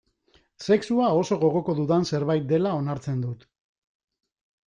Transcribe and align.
Sexua 0.67 1.09
oso 1.17 1.37
gogoko 1.43 1.75
dudan 1.81 2.09
zerbait 2.11 2.47
dela 2.53 2.73
onartzen 2.79 3.23
dut. 3.27 3.47